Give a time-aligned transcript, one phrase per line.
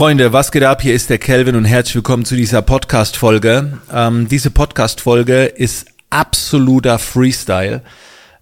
[0.00, 0.80] Freunde, was geht ab?
[0.80, 3.80] Hier ist der Kelvin und herzlich willkommen zu dieser Podcast-Folge.
[3.92, 7.82] Ähm, diese Podcast-Folge ist absoluter Freestyle.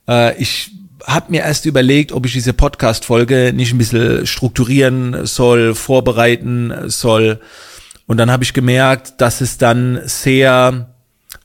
[0.08, 0.70] Äh, ich
[1.04, 7.40] habe mir erst überlegt, ob ich diese Podcast-Folge nicht ein bisschen strukturieren soll, vorbereiten soll.
[8.06, 10.94] Und dann habe ich gemerkt, dass es dann sehr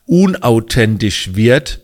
[0.06, 1.82] unauthentisch wird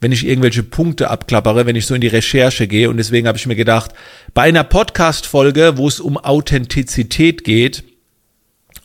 [0.00, 2.88] wenn ich irgendwelche Punkte abklappere, wenn ich so in die Recherche gehe.
[2.88, 3.92] Und deswegen habe ich mir gedacht,
[4.32, 7.84] bei einer Podcast-Folge, wo es um Authentizität geht,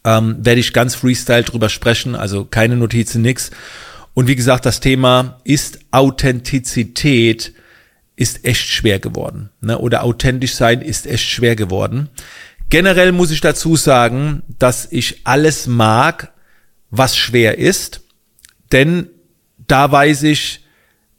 [0.04, 3.52] ähm, werde ich ganz freestyle drüber sprechen, also keine Notizen, nix.
[4.14, 7.54] Und wie gesagt, das Thema ist Authentizität
[8.16, 9.50] ist echt schwer geworden.
[9.62, 9.78] Ne?
[9.78, 12.10] Oder authentisch sein ist echt schwer geworden.
[12.70, 16.32] Generell muss ich dazu sagen, dass ich alles mag,
[16.90, 18.02] was schwer ist,
[18.72, 19.10] denn
[19.68, 20.65] da weiß ich,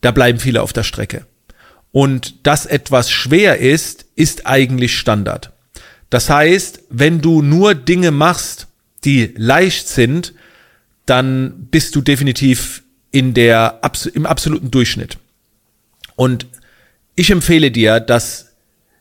[0.00, 1.26] da bleiben viele auf der Strecke.
[1.92, 5.52] Und dass etwas schwer ist, ist eigentlich Standard.
[6.10, 8.68] Das heißt, wenn du nur Dinge machst,
[9.04, 10.34] die leicht sind,
[11.06, 13.80] dann bist du definitiv in der,
[14.12, 15.18] im absoluten Durchschnitt.
[16.16, 16.46] Und
[17.14, 18.52] ich empfehle dir, dass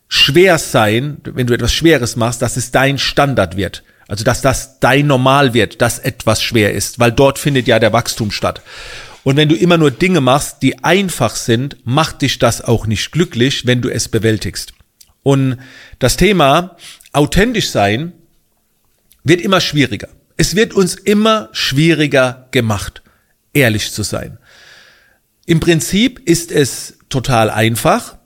[0.07, 3.83] schwer sein, wenn du etwas Schweres machst, dass es dein Standard wird.
[4.07, 7.91] Also, dass das dein Normal wird, dass etwas schwer ist, weil dort findet ja der
[7.91, 8.61] Wachstum statt.
[9.25, 13.11] Und wenn du immer nur Dinge machst, die einfach sind, macht dich das auch nicht
[13.11, 14.73] glücklich, wenn du es bewältigst.
[15.23, 15.57] Und
[15.97, 16.77] das Thema
[17.11, 18.13] authentisch sein
[19.23, 20.09] wird immer schwieriger.
[20.37, 23.01] Es wird uns immer schwieriger gemacht,
[23.51, 24.37] ehrlich zu sein.
[25.47, 28.19] Im Prinzip ist es total einfach,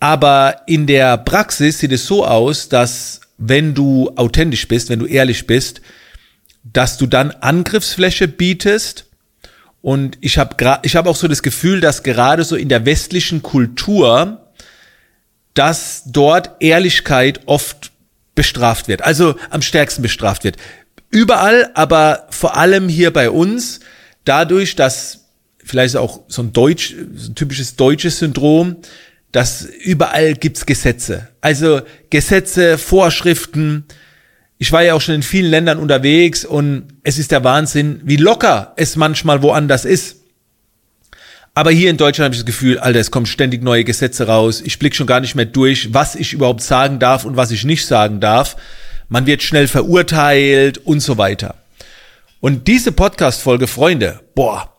[0.00, 5.06] aber in der Praxis sieht es so aus, dass wenn du authentisch bist, wenn du
[5.06, 5.80] ehrlich bist,
[6.64, 9.06] dass du dann Angriffsfläche bietest
[9.84, 13.42] und ich habe ich hab auch so das Gefühl, dass gerade so in der westlichen
[13.42, 14.50] Kultur,
[15.52, 17.92] dass dort Ehrlichkeit oft
[18.34, 20.56] bestraft wird, also am stärksten bestraft wird.
[21.10, 23.80] Überall, aber vor allem hier bei uns,
[24.24, 25.26] dadurch, dass
[25.62, 28.76] vielleicht auch so ein deutsch, so ein typisches deutsches Syndrom,
[29.32, 31.28] dass überall gibt's Gesetze.
[31.42, 33.84] Also Gesetze, Vorschriften,
[34.58, 38.16] ich war ja auch schon in vielen Ländern unterwegs und es ist der Wahnsinn, wie
[38.16, 40.16] locker es manchmal woanders ist.
[41.54, 44.60] Aber hier in Deutschland habe ich das Gefühl, Alter, es kommen ständig neue Gesetze raus.
[44.64, 47.64] Ich blicke schon gar nicht mehr durch, was ich überhaupt sagen darf und was ich
[47.64, 48.56] nicht sagen darf.
[49.08, 51.54] Man wird schnell verurteilt und so weiter.
[52.40, 54.74] Und diese Podcast-Folge, Freunde, boah,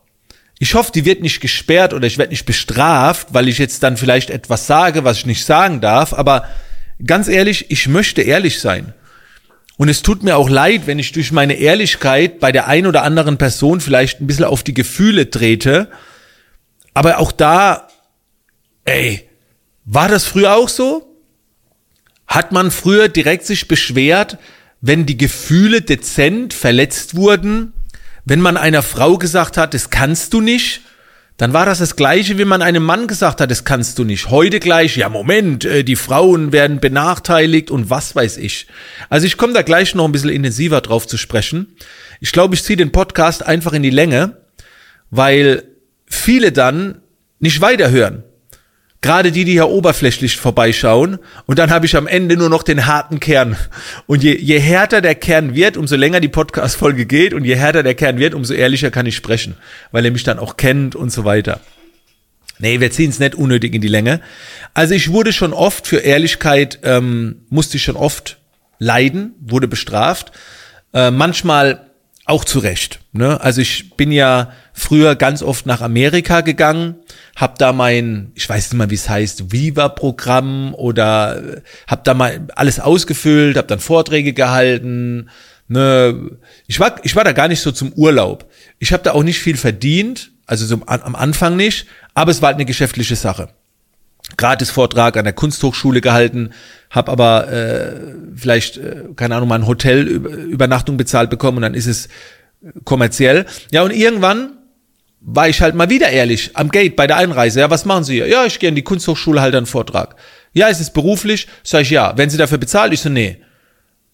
[0.58, 3.96] ich hoffe, die wird nicht gesperrt oder ich werde nicht bestraft, weil ich jetzt dann
[3.96, 6.12] vielleicht etwas sage, was ich nicht sagen darf.
[6.12, 6.44] Aber
[7.04, 8.94] ganz ehrlich, ich möchte ehrlich sein.
[9.76, 13.02] Und es tut mir auch leid, wenn ich durch meine Ehrlichkeit bei der ein oder
[13.02, 15.90] anderen Person vielleicht ein bisschen auf die Gefühle trete.
[16.94, 17.88] Aber auch da,
[18.86, 19.28] ey,
[19.84, 21.06] war das früher auch so?
[22.26, 24.38] Hat man früher direkt sich beschwert,
[24.80, 27.74] wenn die Gefühle dezent verletzt wurden?
[28.24, 30.80] Wenn man einer Frau gesagt hat, das kannst du nicht?
[31.36, 34.30] Dann war das das Gleiche, wie man einem Mann gesagt hat, das kannst du nicht.
[34.30, 38.66] Heute gleich, ja Moment, äh, die Frauen werden benachteiligt und was weiß ich.
[39.10, 41.76] Also ich komme da gleich noch ein bisschen intensiver drauf zu sprechen.
[42.20, 44.38] Ich glaube, ich ziehe den Podcast einfach in die Länge,
[45.10, 45.64] weil
[46.06, 47.02] viele dann
[47.38, 48.24] nicht weiterhören.
[49.06, 51.20] Gerade die, die hier oberflächlich vorbeischauen.
[51.46, 53.56] Und dann habe ich am Ende nur noch den harten Kern.
[54.08, 57.84] Und je, je härter der Kern wird, umso länger die Podcast-Folge geht und je härter
[57.84, 59.54] der Kern wird, umso ehrlicher kann ich sprechen.
[59.92, 61.60] Weil er mich dann auch kennt und so weiter.
[62.58, 64.20] Nee, wir ziehen es nicht unnötig in die Länge.
[64.74, 68.38] Also ich wurde schon oft für Ehrlichkeit, ähm, musste ich schon oft
[68.80, 70.32] leiden, wurde bestraft.
[70.92, 71.85] Äh, manchmal
[72.26, 73.00] auch zu Recht.
[73.12, 73.40] Ne?
[73.40, 76.96] Also ich bin ja früher ganz oft nach Amerika gegangen,
[77.36, 82.14] habe da mein, ich weiß nicht mal, wie es heißt, Viva-Programm oder äh, habe da
[82.14, 85.30] mal alles ausgefüllt, habe dann Vorträge gehalten.
[85.68, 86.32] Ne?
[86.66, 88.50] Ich war, ich war da gar nicht so zum Urlaub.
[88.80, 92.48] Ich habe da auch nicht viel verdient, also so am Anfang nicht, aber es war
[92.48, 93.50] halt eine geschäftliche Sache.
[94.36, 96.50] Gratis-Vortrag an der Kunsthochschule gehalten,
[96.96, 97.92] habe aber äh,
[98.34, 102.08] vielleicht, äh, keine Ahnung, mal ein Hotelübernachtung bezahlt bekommen und dann ist es
[102.84, 103.46] kommerziell.
[103.70, 104.54] Ja, und irgendwann
[105.20, 107.60] war ich halt mal wieder ehrlich am Gate bei der Einreise.
[107.60, 108.28] Ja, was machen Sie hier?
[108.28, 110.16] Ja, ich gehe in die Kunsthochschule, halt einen Vortrag.
[110.52, 111.48] Ja, ist es beruflich?
[111.62, 112.16] Sag ich ja.
[112.16, 112.92] Wenn Sie dafür bezahlt?
[112.92, 113.40] Ich so, nee.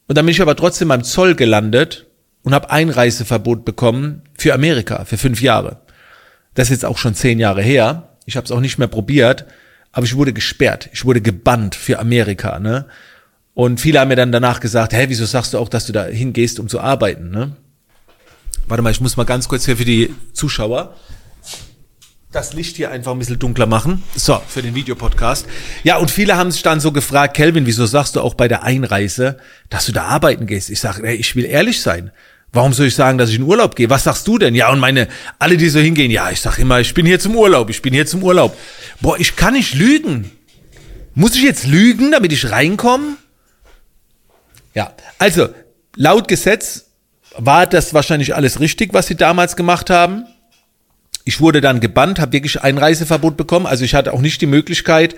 [0.09, 2.07] Und dann bin ich aber trotzdem beim Zoll gelandet
[2.43, 5.83] und habe Einreiseverbot bekommen für Amerika, für fünf Jahre.
[6.55, 8.17] Das ist jetzt auch schon zehn Jahre her.
[8.27, 9.47] Ich habe es auch nicht mehr probiert
[9.93, 12.87] aber ich wurde gesperrt, ich wurde gebannt für Amerika, ne?
[13.55, 16.07] Und viele haben mir dann danach gesagt, hä, wieso sagst du auch, dass du da
[16.07, 17.55] hingehst, um zu arbeiten, ne?
[18.67, 20.97] Warte mal, ich muss mal ganz kurz hier für die Zuschauer.
[22.31, 24.03] das Licht hier einfach ein bisschen dunkler machen.
[24.17, 25.47] So, für den Videopodcast.
[25.85, 28.63] Ja, und viele haben sich dann so gefragt, Kelvin, wieso sagst du auch bei der
[28.63, 29.37] Einreise,
[29.69, 30.71] dass du da arbeiten gehst?
[30.71, 32.11] Ich sage, ich will ehrlich sein.
[32.53, 33.89] Warum soll ich sagen, dass ich in Urlaub gehe?
[33.89, 34.55] Was sagst du denn?
[34.55, 35.09] Ja, und meine,
[35.39, 37.95] alle, die so hingehen, ja, ich sag immer, ich bin hier zum Urlaub, ich bin
[37.95, 38.57] hier zum Urlaub.
[39.01, 40.31] Boah, ich kann nicht lügen.
[41.15, 43.17] Muss ich jetzt lügen, damit ich reinkomme?
[44.75, 45.49] Ja, also,
[45.97, 46.87] laut Gesetz
[47.37, 50.27] war das wahrscheinlich alles richtig, was sie damals gemacht haben.
[51.25, 53.67] Ich wurde dann gebannt, habe wirklich Einreiseverbot bekommen.
[53.67, 55.15] Also ich hatte auch nicht die Möglichkeit,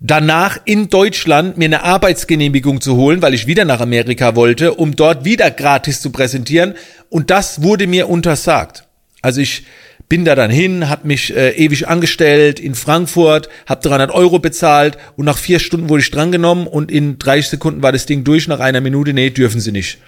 [0.00, 4.94] danach in Deutschland mir eine Arbeitsgenehmigung zu holen, weil ich wieder nach Amerika wollte, um
[4.96, 6.74] dort wieder gratis zu präsentieren.
[7.08, 8.84] Und das wurde mir untersagt.
[9.22, 9.64] Also ich
[10.08, 14.96] bin da dann hin, habe mich äh, ewig angestellt in Frankfurt, habe 300 Euro bezahlt
[15.16, 18.48] und nach vier Stunden wurde ich drangenommen und in 30 Sekunden war das Ding durch,
[18.48, 19.98] nach einer Minute, nee, dürfen Sie nicht.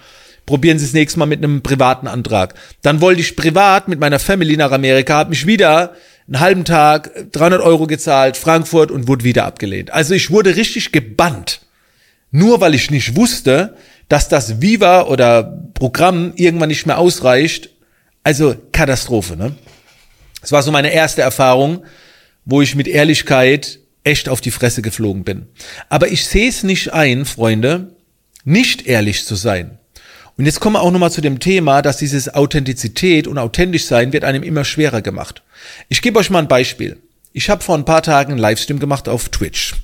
[0.47, 2.55] Probieren Sie es nächstes Mal mit einem privaten Antrag.
[2.81, 5.93] Dann wollte ich privat mit meiner Family nach Amerika, habe mich wieder
[6.27, 9.91] einen halben Tag 300 Euro gezahlt, Frankfurt und wurde wieder abgelehnt.
[9.91, 11.61] Also ich wurde richtig gebannt.
[12.31, 13.75] Nur weil ich nicht wusste,
[14.07, 17.69] dass das Viva oder Programm irgendwann nicht mehr ausreicht.
[18.23, 19.55] Also Katastrophe, ne?
[20.41, 21.83] Das war so meine erste Erfahrung,
[22.45, 25.47] wo ich mit Ehrlichkeit echt auf die Fresse geflogen bin.
[25.89, 27.95] Aber ich sehe es nicht ein, Freunde,
[28.43, 29.77] nicht ehrlich zu sein.
[30.37, 34.13] Und jetzt kommen wir auch nochmal zu dem Thema, dass dieses Authentizität und authentisch sein
[34.13, 35.43] wird einem immer schwerer gemacht.
[35.89, 36.97] Ich gebe euch mal ein Beispiel.
[37.33, 39.75] Ich habe vor ein paar Tagen einen Livestream gemacht auf Twitch.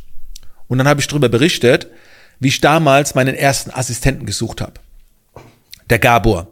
[0.68, 1.88] Und dann habe ich darüber berichtet,
[2.40, 4.74] wie ich damals meinen ersten Assistenten gesucht habe.
[5.90, 6.48] Der Gabor.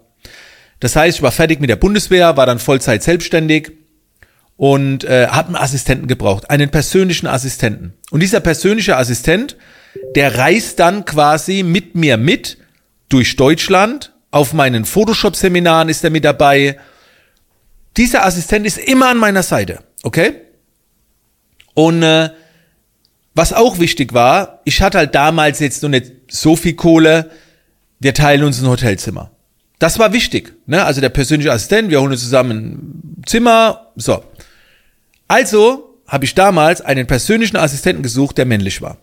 [0.80, 3.72] Das heißt, ich war fertig mit der Bundeswehr, war dann Vollzeit selbstständig
[4.58, 7.94] und äh, hat einen Assistenten gebraucht, einen persönlichen Assistenten.
[8.12, 9.58] Und dieser persönliche Assistent,
[10.16, 12.58] der reist dann quasi mit mir mit
[13.10, 14.14] durch Deutschland.
[14.32, 16.78] Auf meinen Photoshop-Seminaren ist er mit dabei.
[17.98, 20.42] Dieser Assistent ist immer an meiner Seite, okay?
[21.74, 22.30] Und äh,
[23.34, 27.32] was auch wichtig war, ich hatte halt damals jetzt noch nicht so viel Kohle.
[28.00, 29.32] Wir teilen uns ein Hotelzimmer.
[29.80, 30.54] Das war wichtig.
[30.66, 30.84] Ne?
[30.84, 32.52] Also der persönliche Assistent, wir holen uns zusammen
[33.20, 33.92] ein Zimmer.
[33.96, 34.24] So.
[35.28, 38.98] Also habe ich damals einen persönlichen Assistenten gesucht, der männlich war.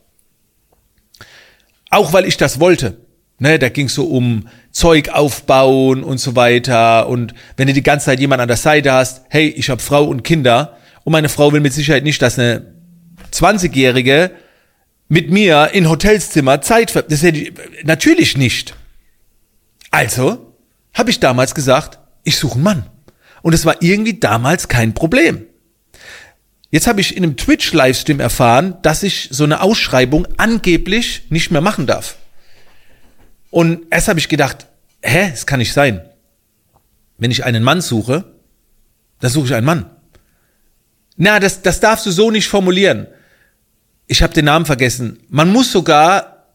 [1.90, 2.96] Auch weil ich das wollte.
[3.42, 7.08] Ne, da ging es so um Zeug aufbauen und so weiter.
[7.08, 10.04] Und wenn du die ganze Zeit jemand an der Seite hast, hey, ich habe Frau
[10.04, 12.72] und Kinder und meine Frau will mit Sicherheit nicht, dass eine
[13.32, 14.30] 20-Jährige
[15.08, 17.02] mit mir in Hotelszimmer Zeit ver...
[17.02, 17.52] Das hätte ich
[17.82, 18.76] natürlich nicht.
[19.90, 20.54] Also
[20.94, 22.86] habe ich damals gesagt, ich suche einen Mann.
[23.42, 25.46] Und es war irgendwie damals kein Problem.
[26.70, 31.60] Jetzt habe ich in einem Twitch-Livestream erfahren, dass ich so eine Ausschreibung angeblich nicht mehr
[31.60, 32.18] machen darf.
[33.52, 34.66] Und erst habe ich gedacht,
[35.02, 36.00] hä, das kann nicht sein.
[37.18, 38.24] Wenn ich einen Mann suche,
[39.20, 39.90] dann suche ich einen Mann.
[41.18, 43.06] Na, das, das darfst du so nicht formulieren.
[44.06, 45.18] Ich habe den Namen vergessen.
[45.28, 46.46] Man muss sogar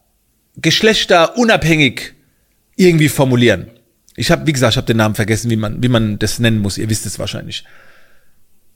[0.55, 2.13] geschlechterunabhängig
[2.75, 3.69] irgendwie formulieren.
[4.15, 6.57] Ich habe, wie gesagt, ich habe den Namen vergessen, wie man, wie man das nennen
[6.57, 6.79] muss.
[6.79, 7.63] Ihr wisst es wahrscheinlich.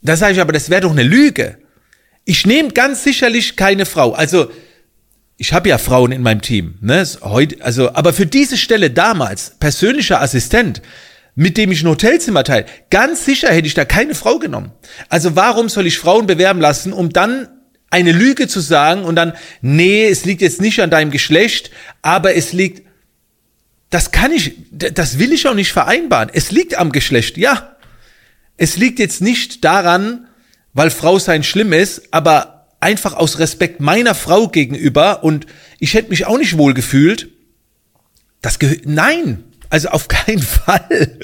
[0.04, 1.58] Da sage ich aber, das wäre doch eine Lüge.
[2.24, 4.12] Ich nehme ganz sicherlich keine Frau.
[4.12, 4.52] Also
[5.42, 7.04] ich habe ja Frauen in meinem Team, ne?
[7.22, 10.84] Heute, also, aber für diese Stelle damals, persönlicher Assistent,
[11.34, 14.72] mit dem ich ein Hotelzimmer teile, ganz sicher hätte ich da keine Frau genommen.
[15.10, 17.48] Also warum soll ich Frauen bewerben lassen, um dann
[17.90, 19.34] eine Lüge zu sagen und dann,
[19.64, 21.72] nee, es liegt jetzt nicht an deinem Geschlecht,
[22.04, 22.88] aber es liegt,
[23.90, 26.30] das kann ich, das will ich auch nicht vereinbaren.
[26.32, 27.78] Es liegt am Geschlecht, ja.
[28.58, 30.28] Es liegt jetzt nicht daran,
[30.74, 32.51] weil Frau sein schlimm ist, aber
[32.82, 35.46] einfach aus Respekt meiner Frau gegenüber und
[35.80, 37.30] ich hätte mich auch nicht wohl gefühlt.
[38.42, 41.20] Das gehört, nein, also auf keinen Fall.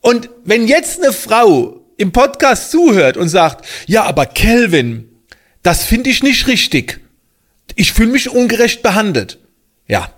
[0.00, 5.08] Und wenn jetzt eine Frau im Podcast zuhört und sagt, ja, aber Kelvin,
[5.62, 7.00] das finde ich nicht richtig.
[7.74, 9.38] Ich fühle mich ungerecht behandelt.
[9.86, 10.12] Ja.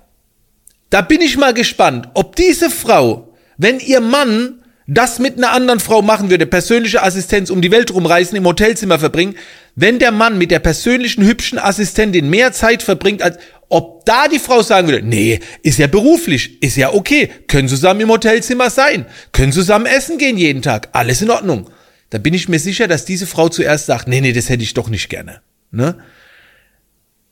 [0.91, 5.79] Da bin ich mal gespannt, ob diese Frau, wenn ihr Mann das mit einer anderen
[5.79, 9.37] Frau machen würde, persönliche Assistenz um die Welt rumreisen, im Hotelzimmer verbringen,
[9.81, 14.39] wenn der Mann mit der persönlichen hübschen Assistentin mehr Zeit verbringt, als ob da die
[14.39, 19.07] Frau sagen würde, nee, ist ja beruflich, ist ja okay, können zusammen im Hotelzimmer sein,
[19.33, 21.71] können zusammen essen gehen jeden Tag, alles in Ordnung.
[22.11, 24.75] Da bin ich mir sicher, dass diese Frau zuerst sagt, nee, nee, das hätte ich
[24.75, 25.41] doch nicht gerne.
[25.71, 25.97] Ne?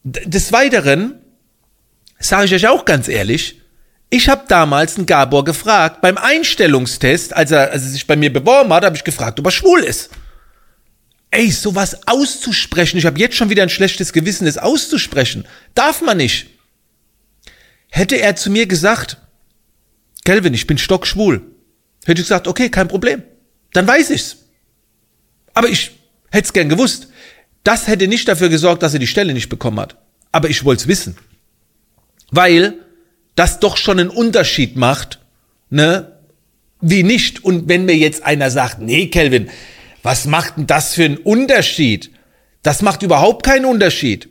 [0.05, 1.21] Des Weiteren
[2.19, 3.61] sage ich euch auch ganz ehrlich,
[4.11, 8.33] ich habe damals einen Gabor gefragt, beim Einstellungstest, als er, als er sich bei mir
[8.33, 10.11] beworben hat, habe ich gefragt, ob er schwul ist.
[11.31, 15.47] Ey, sowas auszusprechen, ich habe jetzt schon wieder ein schlechtes Gewissen, das auszusprechen.
[15.75, 16.49] Darf man nicht.
[17.91, 19.19] Hätte er zu mir gesagt,
[20.25, 21.43] Kelvin, ich bin stockschwul,
[22.05, 23.23] hätte ich gesagt, okay, kein Problem.
[23.73, 24.37] Dann weiß ich's.
[25.55, 25.93] Aber ich
[26.31, 27.09] hätte es gern gewusst.
[27.65, 29.97] Das hätte nicht dafür gesorgt, dass er die Stelle nicht bekommen hat.
[30.33, 31.17] Aber ich wollte es wissen.
[32.31, 32.75] Weil
[33.35, 35.21] das doch schon einen Unterschied macht,
[35.71, 36.13] ne?
[36.81, 37.45] Wie nicht.
[37.45, 39.51] Und wenn mir jetzt einer sagt, nee, Kelvin,
[40.09, 42.11] was macht denn das für einen Unterschied?
[42.63, 44.31] Das macht überhaupt keinen Unterschied.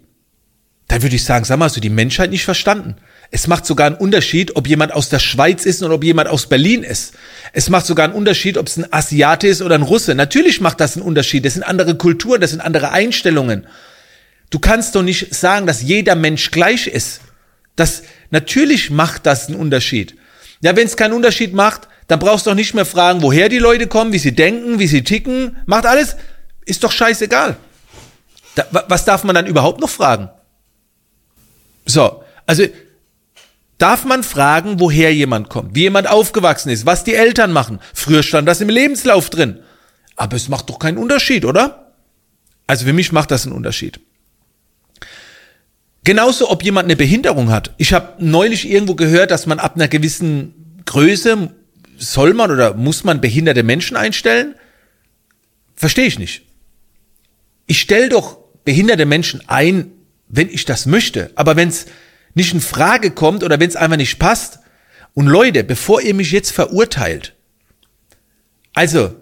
[0.88, 2.96] Dann würde ich sagen, sag mal, hast du die Menschheit nicht verstanden?
[3.30, 6.50] Es macht sogar einen Unterschied, ob jemand aus der Schweiz ist oder ob jemand aus
[6.50, 7.14] Berlin ist.
[7.54, 10.16] Es macht sogar einen Unterschied, ob es ein Asiate ist oder ein Russe.
[10.16, 11.46] Natürlich macht das einen Unterschied.
[11.46, 13.68] Das sind andere Kulturen, das sind andere Einstellungen.
[14.50, 17.22] Du kannst doch nicht sagen, dass jeder Mensch gleich ist.
[17.76, 20.16] Das, natürlich macht das einen Unterschied.
[20.62, 23.60] Ja, wenn es keinen Unterschied macht, dann brauchst du doch nicht mehr fragen, woher die
[23.60, 25.58] Leute kommen, wie sie denken, wie sie ticken.
[25.66, 26.16] Macht alles.
[26.66, 27.58] Ist doch scheißegal.
[28.56, 30.30] Da, was darf man dann überhaupt noch fragen?
[31.86, 32.64] So, also
[33.78, 37.80] darf man fragen, woher jemand kommt, wie jemand aufgewachsen ist, was die Eltern machen.
[37.94, 39.60] Früher stand das im Lebenslauf drin.
[40.16, 41.94] Aber es macht doch keinen Unterschied, oder?
[42.66, 44.00] Also für mich macht das einen Unterschied.
[46.04, 47.74] Genauso, ob jemand eine Behinderung hat.
[47.78, 51.52] Ich habe neulich irgendwo gehört, dass man ab einer gewissen Größe
[51.98, 54.56] soll man oder muss man behinderte Menschen einstellen?
[55.76, 56.44] Verstehe ich nicht.
[57.66, 59.92] Ich stelle doch behinderte Menschen ein,
[60.28, 61.32] wenn ich das möchte.
[61.36, 61.86] Aber wenn es
[62.34, 64.60] nicht in Frage kommt oder wenn es einfach nicht passt.
[65.14, 67.34] Und Leute, bevor ihr mich jetzt verurteilt,
[68.74, 69.16] also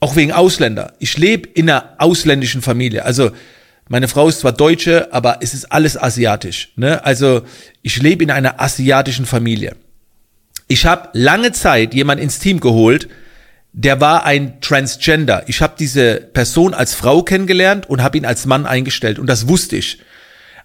[0.00, 3.04] auch wegen Ausländer, ich lebe in einer ausländischen Familie.
[3.04, 3.30] Also
[3.88, 6.72] meine Frau ist zwar Deutsche, aber es ist alles asiatisch.
[6.76, 7.02] Ne?
[7.04, 7.42] Also
[7.80, 9.76] ich lebe in einer asiatischen Familie.
[10.66, 13.08] Ich habe lange Zeit jemand ins Team geholt,
[13.72, 15.42] der war ein Transgender.
[15.46, 19.48] Ich habe diese Person als Frau kennengelernt und habe ihn als Mann eingestellt und das
[19.48, 19.98] wusste ich.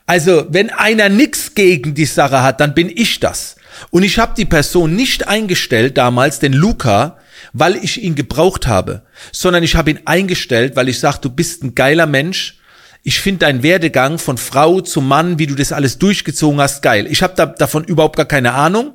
[0.06, 3.58] Also, wenn einer nix gegen die Sache hat, dann bin ich das.
[3.92, 7.18] Und ich habe die Person nicht eingestellt damals, den Luca,
[7.54, 11.64] weil ich ihn gebraucht habe, sondern ich habe ihn eingestellt, weil ich sage, du bist
[11.64, 12.60] ein geiler Mensch.
[13.04, 17.08] Ich finde deinen Werdegang von Frau zu Mann, wie du das alles durchgezogen hast, geil.
[17.10, 18.94] Ich habe da, davon überhaupt gar keine Ahnung,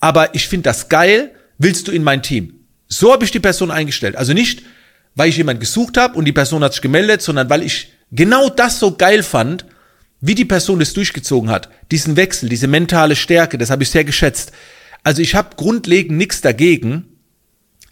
[0.00, 1.32] aber ich finde das geil.
[1.58, 2.54] Willst du in mein Team?
[2.86, 4.16] So habe ich die Person eingestellt.
[4.16, 4.62] Also nicht,
[5.14, 8.48] weil ich jemand gesucht habe und die Person hat sich gemeldet, sondern weil ich genau
[8.48, 9.66] das so geil fand
[10.20, 14.04] wie die Person das durchgezogen hat, diesen Wechsel, diese mentale Stärke, das habe ich sehr
[14.04, 14.52] geschätzt.
[15.04, 17.04] Also ich habe grundlegend nichts dagegen.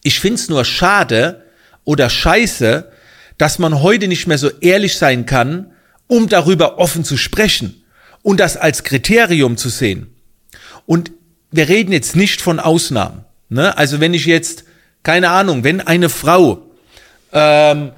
[0.03, 1.45] Ich find's nur schade
[1.85, 2.91] oder scheiße,
[3.39, 5.73] dass man heute nicht mehr so ehrlich sein kann,
[6.09, 7.85] um darüber offen zu sprechen
[8.23, 10.15] und das als Kriterium zu sehen.
[10.85, 11.13] Und
[11.57, 13.25] wir reden jetzt nicht von Ausnahmen.
[13.49, 13.77] Ne?
[13.77, 14.65] Also wenn ich jetzt,
[15.03, 16.63] keine Ahnung, wenn eine Frau
[17.33, 17.93] ähm,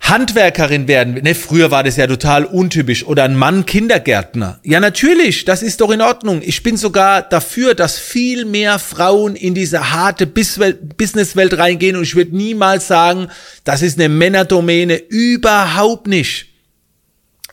[0.00, 1.14] Handwerkerin werden.
[1.22, 3.04] Ne, früher war das ja total untypisch.
[3.04, 4.58] Oder ein Mann Kindergärtner.
[4.64, 6.40] Ja, natürlich, das ist doch in Ordnung.
[6.42, 12.16] Ich bin sogar dafür, dass viel mehr Frauen in diese harte Businesswelt reingehen und ich
[12.16, 13.28] würde niemals sagen,
[13.64, 14.96] das ist eine Männerdomäne.
[14.96, 16.49] Überhaupt nicht.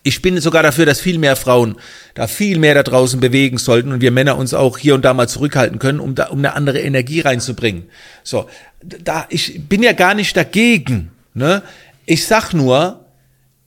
[0.07, 1.75] Ich bin sogar dafür, dass viel mehr Frauen
[2.13, 5.13] da viel mehr da draußen bewegen sollten und wir Männer uns auch hier und da
[5.13, 7.89] mal zurückhalten können, um da, um eine andere Energie reinzubringen.
[8.23, 8.47] So,
[8.81, 11.61] da, ich bin ja gar nicht dagegen, ne?
[12.05, 13.05] Ich sag nur,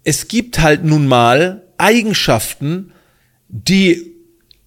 [0.03, 2.93] es gibt halt nun mal Eigenschaften,
[3.49, 4.15] die,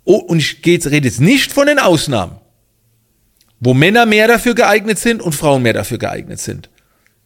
[0.03, 2.36] oh, und ich gehe rede jetzt nicht von den Ausnahmen,
[3.60, 6.70] wo Männer mehr dafür geeignet sind und Frauen mehr dafür geeignet sind.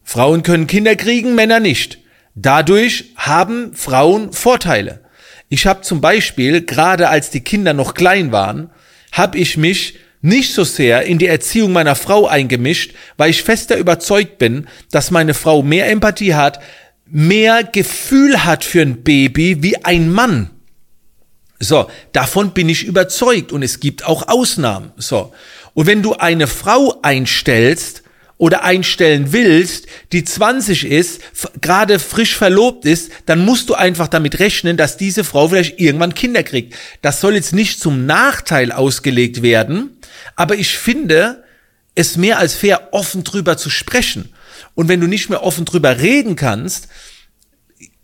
[0.04, 1.98] Frauen können Kinder kriegen, Männer nicht.
[2.40, 5.00] Dadurch haben Frauen Vorteile.
[5.48, 8.70] Ich habe zum Beispiel, gerade als die Kinder noch klein waren,
[9.10, 13.76] habe ich mich nicht so sehr in die Erziehung meiner Frau eingemischt, weil ich fester
[13.76, 16.60] überzeugt bin, dass meine Frau mehr Empathie hat,
[17.06, 20.50] mehr Gefühl hat für ein Baby wie ein Mann.
[21.58, 24.92] So, davon bin ich überzeugt und es gibt auch Ausnahmen.
[24.96, 25.32] So.
[25.74, 28.04] Und wenn du eine Frau einstellst,
[28.38, 31.20] oder einstellen willst, die 20 ist,
[31.60, 36.14] gerade frisch verlobt ist, dann musst du einfach damit rechnen, dass diese Frau vielleicht irgendwann
[36.14, 36.74] Kinder kriegt.
[37.02, 39.98] Das soll jetzt nicht zum Nachteil ausgelegt werden,
[40.36, 41.42] aber ich finde
[41.96, 44.32] es mehr als fair, offen drüber zu sprechen.
[44.76, 46.88] Und wenn du nicht mehr offen drüber reden kannst,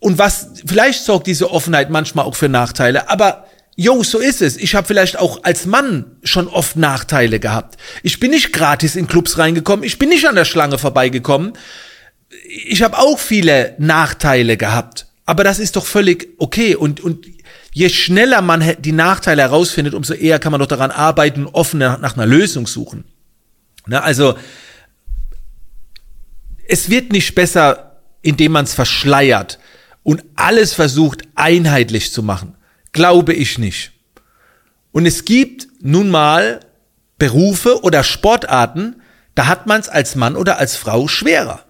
[0.01, 4.57] und was, vielleicht sorgt diese Offenheit manchmal auch für Nachteile, aber Jo, so ist es.
[4.57, 7.77] Ich habe vielleicht auch als Mann schon oft Nachteile gehabt.
[8.03, 11.55] Ich bin nicht gratis in Clubs reingekommen, ich bin nicht an der Schlange vorbeigekommen.
[12.67, 15.07] Ich habe auch viele Nachteile gehabt.
[15.27, 16.77] Aber das ist doch völlig okay.
[16.77, 17.27] Und, und
[17.73, 22.17] je schneller man die Nachteile herausfindet, umso eher kann man doch daran arbeiten, offen nach
[22.17, 23.05] einer Lösung suchen.
[23.87, 24.37] Ne, also,
[26.67, 29.59] es wird nicht besser, indem man es verschleiert
[30.03, 32.57] und alles versucht, einheitlich zu machen.
[32.95, 33.91] Glaube ich nicht.
[34.93, 36.61] Und es gibt nun mal
[37.19, 39.03] Berufe oder Sportarten,
[39.35, 41.65] da hat man es als Mann oder als Frau schwerer.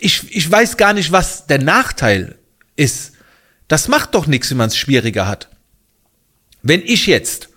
[0.00, 2.38] ich, ich weiß gar nicht, was der Nachteil
[2.76, 3.12] ist.
[3.68, 5.50] Das macht doch nichts, wenn man es schwieriger hat.
[6.62, 7.50] Wenn ich jetzt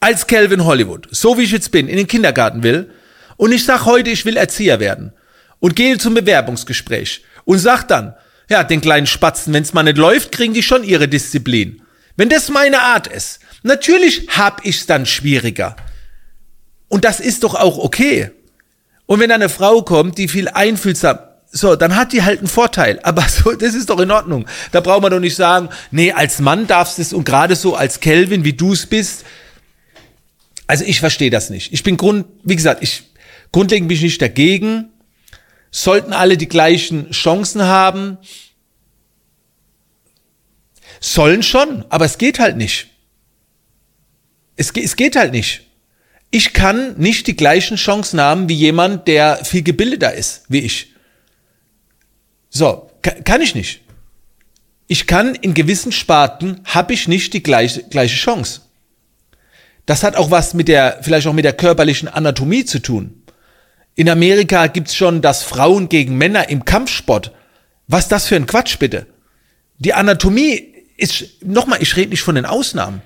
[0.00, 2.90] als Calvin Hollywood, so wie ich jetzt bin, in den Kindergarten will
[3.36, 5.12] und ich sag heute, ich will Erzieher werden
[5.58, 8.14] und gehe zum Bewerbungsgespräch und sag dann,
[8.48, 11.82] ja, den kleinen Spatzen, wenn es mal nicht läuft, kriegen die schon ihre Disziplin.
[12.20, 15.74] Wenn das meine Art ist, natürlich hab ich's dann schwieriger.
[16.88, 18.30] Und das ist doch auch okay.
[19.06, 21.18] Und wenn eine Frau kommt, die viel einfühlsam,
[21.50, 23.00] so, dann hat die halt einen Vorteil.
[23.04, 24.44] Aber so, das ist doch in Ordnung.
[24.70, 27.74] Da braucht man doch nicht sagen, nee, als Mann darfst du es und gerade so
[27.74, 29.24] als Kelvin, wie du es bist.
[30.66, 31.72] Also ich verstehe das nicht.
[31.72, 33.04] Ich bin grund, wie gesagt, ich
[33.50, 34.90] grundlegend bin ich nicht dagegen.
[35.70, 38.18] Sollten alle die gleichen Chancen haben?
[41.00, 42.88] Sollen schon, aber es geht halt nicht.
[44.56, 45.62] Es, es geht halt nicht.
[46.30, 50.94] Ich kann nicht die gleichen Chancen haben wie jemand, der viel gebildeter ist, wie ich.
[52.50, 52.90] So,
[53.24, 53.80] kann ich nicht.
[54.86, 58.62] Ich kann in gewissen Sparten, habe ich nicht die gleiche, gleiche Chance.
[59.86, 63.22] Das hat auch was mit der, vielleicht auch mit der körperlichen Anatomie zu tun.
[63.94, 67.32] In Amerika gibt's schon das Frauen gegen Männer im Kampfsport.
[67.86, 69.06] Was das für ein Quatsch bitte?
[69.78, 70.69] Die Anatomie
[71.00, 73.02] ist, nochmal, ich rede nicht von den Ausnahmen.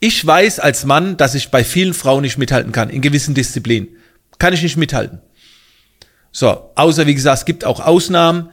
[0.00, 3.88] Ich weiß als Mann, dass ich bei vielen Frauen nicht mithalten kann, in gewissen Disziplinen.
[4.38, 5.20] Kann ich nicht mithalten.
[6.32, 8.50] So, außer wie gesagt, es gibt auch Ausnahmen,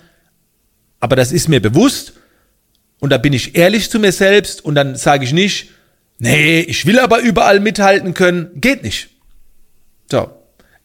[0.99, 2.13] aber das ist mir bewusst
[2.99, 5.69] und da bin ich ehrlich zu mir selbst und dann sage ich nicht,
[6.17, 9.09] nee, ich will aber überall mithalten können, geht nicht.
[10.11, 10.31] So,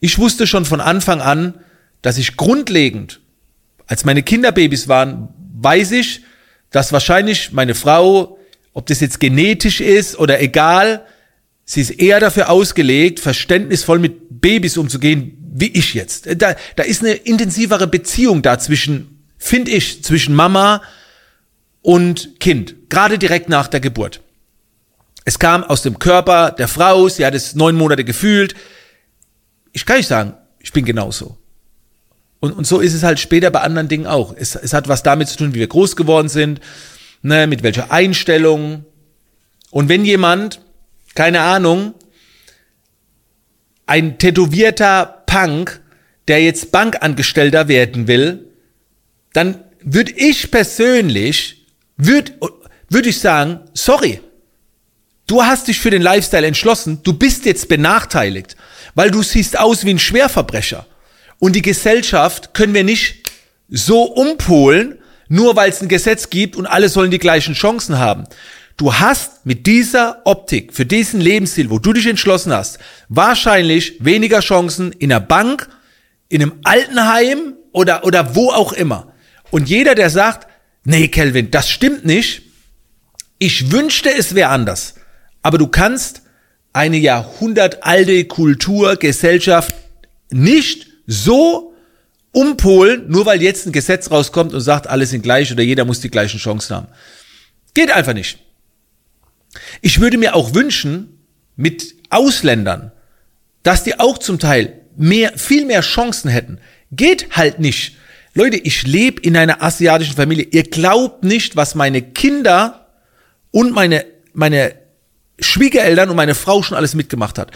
[0.01, 1.55] ich wusste schon von Anfang an,
[2.03, 3.21] dass ich grundlegend,
[3.87, 5.29] als meine Kinderbabys waren,
[5.61, 6.23] weiß ich,
[6.73, 8.39] dass wahrscheinlich meine Frau
[8.73, 11.05] ob das jetzt genetisch ist oder egal,
[11.65, 16.29] sie ist eher dafür ausgelegt, verständnisvoll mit Babys umzugehen, wie ich jetzt.
[16.41, 20.83] Da, da ist eine intensivere Beziehung da zwischen, finde ich, zwischen Mama
[21.83, 24.21] und Kind, gerade direkt nach der Geburt.
[25.25, 28.55] Es kam aus dem Körper der Frau, sie hat es neun Monate gefühlt.
[29.73, 31.39] Ich kann nicht sagen, ich bin genauso.
[32.43, 34.35] Und, und so ist es halt später bei anderen Dingen auch.
[34.37, 36.61] Es, es hat was damit zu tun, wie wir groß geworden sind
[37.23, 38.85] ne, mit welcher Einstellung.
[39.71, 40.61] Und wenn jemand,
[41.15, 41.95] keine Ahnung,
[43.87, 45.81] ein tätowierter Punk,
[46.27, 48.49] der jetzt Bankangestellter werden will,
[49.33, 51.65] dann würde ich persönlich,
[51.97, 52.33] würde
[52.89, 54.21] würd ich sagen, sorry,
[55.29, 58.57] du hast dich für den Lifestyle entschlossen, du bist jetzt benachteiligt,
[58.97, 60.87] weil du siehst aus wie ein Schwerverbrecher.
[61.43, 63.29] Und die Gesellschaft können wir nicht
[63.69, 68.29] so umpolen, nur weil es ein Gesetz gibt und alle sollen die gleichen Chancen haben.
[68.77, 72.79] Du hast mit dieser Optik, für diesen Lebensstil, wo du dich entschlossen hast,
[73.09, 75.69] wahrscheinlich weniger Chancen in der Bank,
[76.29, 79.13] in einem Altenheim oder, oder wo auch immer.
[79.51, 80.47] Und jeder, der sagt,
[80.85, 82.43] nee, Kelvin, das stimmt nicht,
[83.41, 84.95] ich wünschte, es wäre anders.
[85.43, 86.23] Aber du kannst
[86.73, 89.75] eine jahrhundertalte Kultur, Gesellschaft
[90.31, 91.75] nicht so
[92.33, 96.01] umpolen, nur weil jetzt ein Gesetz rauskommt und sagt, alle sind gleich oder jeder muss
[96.01, 96.89] die gleichen Chancen haben.
[97.75, 98.39] Geht einfach nicht.
[99.81, 101.19] Ich würde mir auch wünschen,
[101.57, 102.93] mit Ausländern,
[103.63, 106.59] dass die auch zum Teil mehr, viel mehr Chancen hätten.
[106.91, 107.97] Geht halt nicht.
[108.35, 110.47] Leute, ich lebe in einer asiatischen Familie.
[110.51, 112.89] Ihr glaubt nicht, was meine Kinder
[113.51, 114.75] und meine, meine
[115.39, 117.51] Schwiegereltern und meine Frau schon alles mitgemacht hat.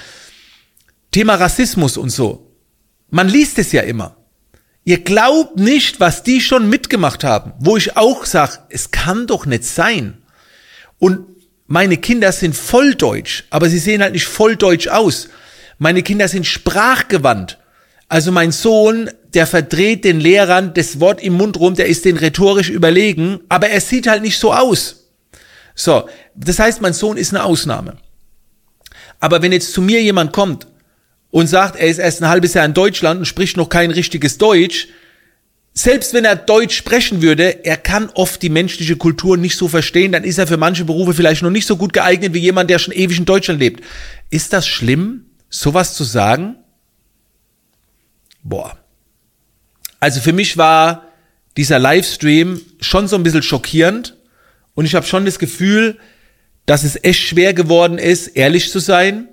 [1.12, 2.45] Thema Rassismus und so.
[3.11, 4.16] Man liest es ja immer.
[4.85, 9.47] Ihr glaubt nicht, was die schon mitgemacht haben, wo ich auch sage, es kann doch
[9.47, 10.23] nicht sein.
[10.99, 11.27] Und
[11.66, 15.29] meine Kinder sind voll deutsch, aber sie sehen halt nicht voll deutsch aus.
[15.79, 17.59] Meine Kinder sind sprachgewandt.
[18.09, 22.16] Also mein Sohn, der verdreht den Lehrern das Wort im Mund rum, der ist den
[22.16, 25.09] rhetorisch überlegen, aber er sieht halt nicht so aus.
[25.75, 27.97] So, das heißt, mein Sohn ist eine Ausnahme.
[29.19, 30.69] Aber wenn jetzt zu mir jemand kommt
[31.37, 34.38] und sagt, er ist erst ein halbes Jahr in Deutschland und spricht noch kein richtiges
[34.38, 34.88] Deutsch,
[35.75, 40.12] selbst wenn er Deutsch sprechen würde, er kann oft die menschliche Kultur nicht so verstehen,
[40.12, 42.79] dann ist er für manche Berufe vielleicht noch nicht so gut geeignet wie jemand, der
[42.79, 43.85] schon ewig in Deutschland lebt.
[44.31, 46.57] Ist das schlimm, sowas zu sagen?
[48.42, 48.79] Boah.
[50.01, 51.03] Also für mich war
[51.59, 54.16] dieser Livestream schon so ein bisschen schockierend
[54.75, 55.99] und ich habe schon das Gefühl,
[56.64, 59.29] dass es echt schwer geworden ist, ehrlich zu sein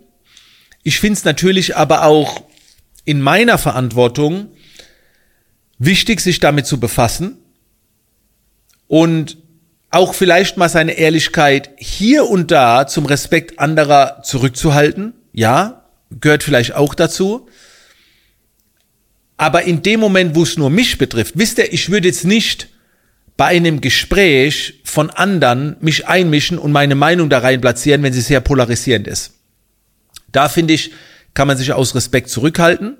[0.83, 2.43] ich finde es natürlich aber auch
[3.05, 4.49] in meiner Verantwortung
[5.77, 7.37] wichtig, sich damit zu befassen
[8.87, 9.37] und
[9.89, 15.13] auch vielleicht mal seine Ehrlichkeit hier und da zum Respekt anderer zurückzuhalten.
[15.33, 15.85] Ja,
[16.19, 17.47] gehört vielleicht auch dazu.
[19.37, 22.69] Aber in dem Moment, wo es nur mich betrifft, wisst ihr, ich würde jetzt nicht
[23.37, 28.21] bei einem Gespräch von anderen mich einmischen und meine Meinung da rein platzieren, wenn sie
[28.21, 29.33] sehr polarisierend ist.
[30.33, 30.91] Da finde ich,
[31.33, 32.97] kann man sich aus Respekt zurückhalten.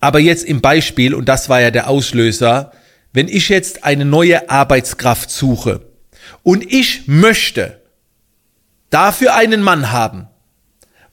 [0.00, 2.72] Aber jetzt im Beispiel, und das war ja der Auslöser,
[3.12, 5.80] wenn ich jetzt eine neue Arbeitskraft suche
[6.42, 7.80] und ich möchte
[8.88, 10.28] dafür einen Mann haben,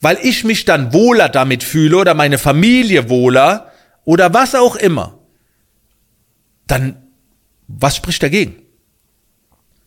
[0.00, 3.72] weil ich mich dann wohler damit fühle oder meine Familie wohler
[4.04, 5.18] oder was auch immer,
[6.66, 7.02] dann
[7.66, 8.62] was spricht dagegen?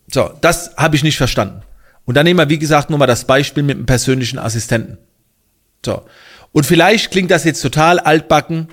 [0.08, 1.62] So, das habe ich nicht verstanden.
[2.04, 4.98] Und dann nehmen wir, wie gesagt, nur mal das Beispiel mit dem persönlichen Assistenten.
[5.84, 6.02] So.
[6.52, 8.68] Und vielleicht klingt das jetzt total altbacken,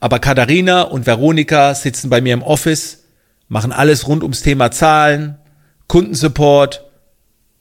[0.00, 3.04] aber Katharina und Veronika sitzen bei mir im Office,
[3.48, 5.38] machen alles rund ums Thema Zahlen,
[5.86, 6.84] Kundensupport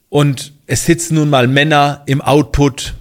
[0.09, 2.95] und es sitzen nun mal Männer im Output,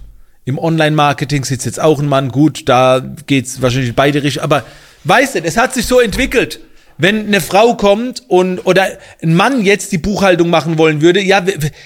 [0.45, 2.29] im Online-Marketing sitzt jetzt auch ein Mann.
[2.29, 4.63] Gut, da geht's wahrscheinlich beide richtig, aber
[5.03, 6.59] weißt du, es hat sich so entwickelt
[6.99, 8.85] wenn eine Frau kommt und oder
[9.23, 11.43] ein Mann jetzt die Buchhaltung machen wollen würde, ja,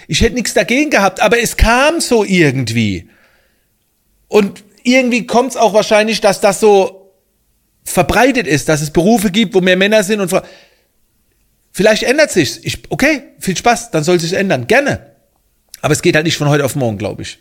[0.08, 3.08] ich hätte nichts dagegen gehabt, aber es kam so irgendwie.
[4.34, 7.14] Und irgendwie kommt es auch wahrscheinlich, dass das so
[7.84, 10.42] verbreitet ist, dass es Berufe gibt, wo mehr Männer sind und Frauen.
[11.72, 12.60] Vielleicht ändert sich's.
[12.64, 14.66] Ich, okay, viel Spaß, dann soll sich's ändern.
[14.66, 15.12] Gerne.
[15.82, 17.38] Aber es geht halt nicht von heute auf morgen, glaube ich.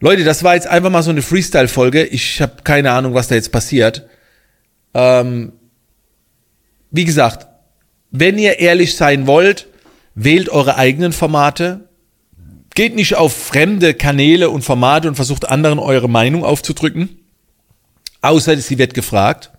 [0.00, 2.06] Leute, das war jetzt einfach mal so eine Freestyle-Folge.
[2.06, 4.08] Ich habe keine Ahnung, was da jetzt passiert.
[4.94, 5.52] Ähm,
[6.90, 7.46] wie gesagt,
[8.10, 9.68] wenn ihr ehrlich sein wollt,
[10.16, 11.87] wählt eure eigenen Formate.
[12.78, 17.18] Geht nicht auf fremde Kanäle und Formate und versucht anderen eure Meinung aufzudrücken.
[18.20, 19.50] Außer sie wird gefragt.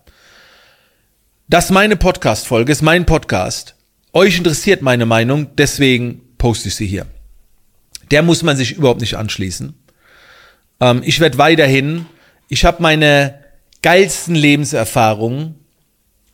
[1.46, 3.74] Das ist meine Podcast-Folge, ist mein Podcast.
[4.14, 7.04] Euch interessiert meine Meinung, deswegen poste ich sie hier.
[8.10, 9.74] Der muss man sich überhaupt nicht anschließen.
[10.80, 12.06] Ähm, ich werde weiterhin,
[12.48, 13.38] ich habe meine
[13.82, 15.56] geilsten Lebenserfahrungen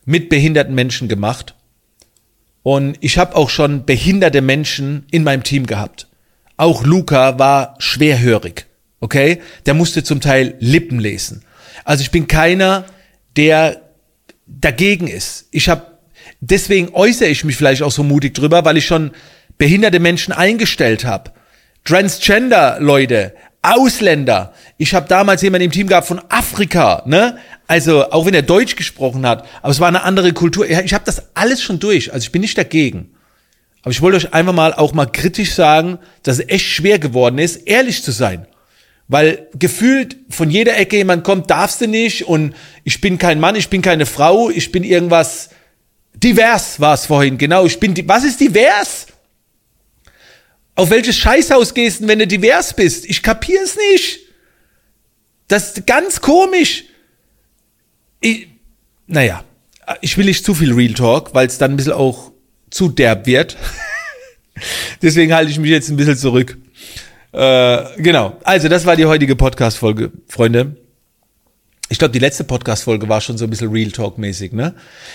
[0.05, 1.53] mit behinderten Menschen gemacht.
[2.63, 6.06] Und ich habe auch schon behinderte Menschen in meinem Team gehabt.
[6.57, 8.65] Auch Luca war schwerhörig.
[8.99, 9.41] Okay?
[9.65, 11.43] Der musste zum Teil Lippen lesen.
[11.85, 12.85] Also ich bin keiner,
[13.35, 13.81] der
[14.47, 15.47] dagegen ist.
[15.51, 15.97] Ich habe
[16.41, 19.11] deswegen äußere ich mich vielleicht auch so mutig drüber, weil ich schon
[19.57, 21.31] behinderte Menschen eingestellt habe.
[21.83, 24.53] Transgender Leute, Ausländer.
[24.77, 27.37] Ich habe damals jemanden im Team gehabt von Afrika, ne?
[27.67, 30.69] Also auch wenn er Deutsch gesprochen hat, aber es war eine andere Kultur.
[30.69, 33.11] Ich habe das alles schon durch, also ich bin nicht dagegen.
[33.87, 37.37] Aber ich wollte euch einfach mal auch mal kritisch sagen, dass es echt schwer geworden
[37.37, 38.45] ist, ehrlich zu sein.
[39.07, 43.55] Weil gefühlt von jeder Ecke jemand kommt, darfst du nicht und ich bin kein Mann,
[43.55, 45.51] ich bin keine Frau, ich bin irgendwas
[46.13, 49.07] divers war es vorhin, genau, ich bin, was ist divers?
[50.75, 53.05] Auf welches Scheißhaus gehst du, wenn du divers bist?
[53.05, 54.19] Ich kapier's nicht.
[55.47, 56.83] Das ist ganz komisch
[58.19, 58.49] ich,
[59.05, 59.45] naja,
[60.01, 62.33] ich will nicht zu viel Real Talk, weil es dann ein bisschen auch
[62.69, 63.57] zu derb wird.
[65.01, 66.57] Deswegen halte ich mich jetzt ein bisschen zurück.
[67.31, 68.37] Äh, genau.
[68.43, 70.77] Also, das war die heutige Podcast-Folge, Freunde.
[71.89, 74.73] Ich glaube, die letzte Podcast-Folge war schon so ein bisschen Real Talk-mäßig, ne?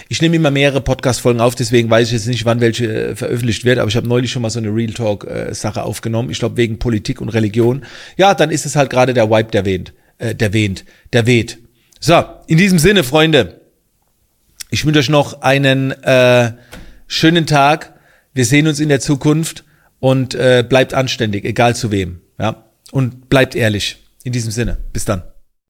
[0.09, 3.65] Ich nehme immer mehrere Podcast-Folgen auf, deswegen weiß ich jetzt nicht, wann welche äh, veröffentlicht
[3.65, 6.31] wird, aber ich habe neulich schon mal so eine Real Talk-Sache äh, aufgenommen.
[6.31, 7.85] Ich glaube, wegen Politik und Religion.
[8.17, 9.93] Ja, dann ist es halt gerade der Wipe, der weht.
[10.19, 10.85] Äh, der weht.
[11.12, 11.59] Der weht.
[12.01, 13.61] So, in diesem Sinne, Freunde,
[14.71, 16.53] ich wünsche euch noch einen äh,
[17.12, 17.92] schönen Tag.
[18.33, 19.64] Wir sehen uns in der Zukunft
[20.01, 22.20] und äh, bleibt anständig, egal zu wem.
[22.38, 22.64] Ja?
[22.90, 23.98] Und bleibt ehrlich.
[24.25, 25.22] In diesem Sinne, bis dann.